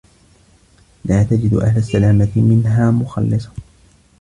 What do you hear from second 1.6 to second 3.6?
السَّلَامَةِ مِنْهَا مُخَلِّصًا